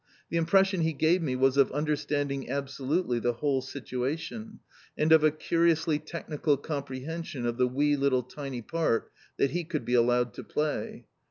[0.31, 4.57] The impression he gave me was of understanding absolutely the whole situation,
[4.97, 9.85] and of a curiously technical comprehension of the wee little tiny part that he could
[9.85, 11.05] be allowed to play.